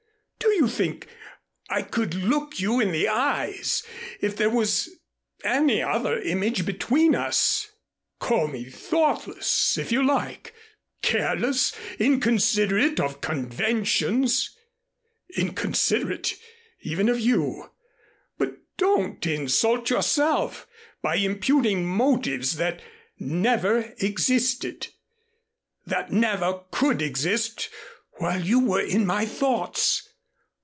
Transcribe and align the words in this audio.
Do 0.37 0.67
you 0.67 0.67
think 0.67 1.07
I 1.69 1.81
could 1.81 2.13
look 2.13 2.59
you 2.59 2.79
in 2.79 2.91
the 2.91 3.07
eyes 3.07 3.81
if 4.19 4.35
there 4.35 4.49
was 4.49 4.89
any 5.43 5.81
other 5.81 6.19
image 6.19 6.67
between 6.67 7.15
us? 7.15 7.67
Call 8.19 8.47
me 8.47 8.65
thoughtless, 8.65 9.75
if 9.79 9.91
you 9.91 10.03
like, 10.05 10.53
careless, 11.01 11.73
inconsiderate 11.97 12.99
of 12.99 13.21
conventions, 13.21 14.55
inconsiderate 15.35 16.35
even 16.81 17.09
of 17.09 17.19
you, 17.19 17.71
but 18.37 18.57
don't 18.77 19.25
insult 19.25 19.89
yourself 19.89 20.67
by 21.01 21.15
imputing 21.15 21.87
motives 21.87 22.57
that 22.57 22.83
never 23.17 23.95
existed 23.97 24.87
that 25.87 26.11
never 26.11 26.65
could 26.69 27.01
exist 27.01 27.69
while 28.19 28.39
you 28.41 28.59
were 28.59 28.81
in 28.81 29.07
my 29.07 29.25
thoughts. 29.25 30.07